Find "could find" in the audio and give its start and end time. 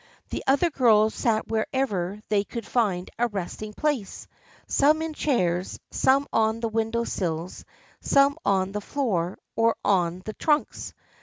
2.43-3.07